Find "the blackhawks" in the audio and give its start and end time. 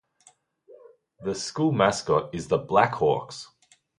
2.47-3.45